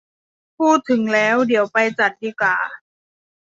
[0.57, 2.55] พูดถึงแล้ว เดี๋ยวไปจัดดีก่า